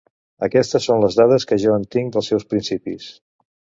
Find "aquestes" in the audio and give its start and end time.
0.45-0.87